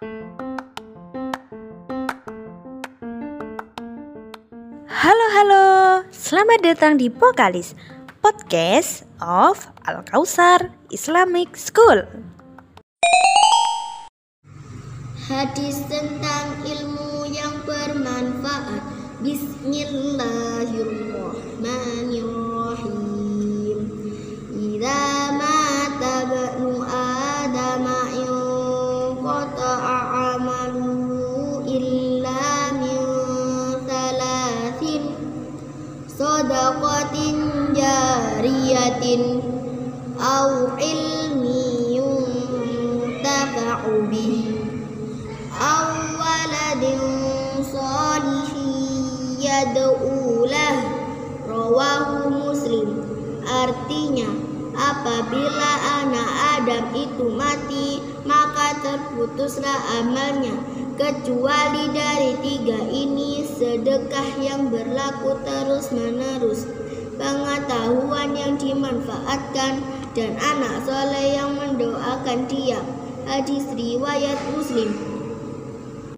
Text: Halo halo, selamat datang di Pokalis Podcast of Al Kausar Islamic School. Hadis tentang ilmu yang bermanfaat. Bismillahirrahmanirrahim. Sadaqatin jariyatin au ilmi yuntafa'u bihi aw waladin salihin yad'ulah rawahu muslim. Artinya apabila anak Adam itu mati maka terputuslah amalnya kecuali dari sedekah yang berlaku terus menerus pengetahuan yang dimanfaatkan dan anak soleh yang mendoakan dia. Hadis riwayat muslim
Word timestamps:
Halo 0.00 0.16
halo, 5.36 5.64
selamat 6.08 6.64
datang 6.64 6.96
di 6.96 7.12
Pokalis 7.12 7.76
Podcast 8.24 9.04
of 9.20 9.68
Al 9.84 10.00
Kausar 10.08 10.72
Islamic 10.88 11.52
School. 11.52 12.08
Hadis 15.28 15.84
tentang 15.92 16.64
ilmu 16.64 17.28
yang 17.28 17.60
bermanfaat. 17.68 18.80
Bismillahirrahmanirrahim. 19.20 20.99
Sadaqatin 36.20 37.72
jariyatin 37.72 39.40
au 40.20 40.76
ilmi 40.76 41.96
yuntafa'u 41.96 44.04
bihi 44.12 44.52
aw 45.56 45.88
waladin 46.20 47.00
salihin 47.64 49.40
yad'ulah 49.40 50.76
rawahu 51.48 52.36
muslim. 52.36 53.00
Artinya 53.48 54.28
apabila 54.76 55.72
anak 56.04 56.28
Adam 56.60 56.84
itu 57.00 57.32
mati 57.32 58.04
maka 58.28 58.76
terputuslah 58.84 60.04
amalnya 60.04 60.52
kecuali 61.00 61.88
dari 61.96 62.19
sedekah 63.60 64.40
yang 64.40 64.72
berlaku 64.72 65.36
terus 65.44 65.92
menerus 65.92 66.64
pengetahuan 67.20 68.32
yang 68.32 68.56
dimanfaatkan 68.56 69.84
dan 70.16 70.32
anak 70.40 70.80
soleh 70.88 71.36
yang 71.36 71.52
mendoakan 71.52 72.48
dia. 72.48 72.80
Hadis 73.28 73.68
riwayat 73.76 74.40
muslim 74.56 75.19